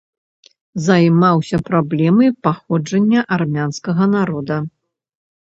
Займаўся 0.85 1.59
праблемай 1.67 2.29
паходжання 2.47 3.21
армянскага 3.37 4.03
народа. 4.15 4.57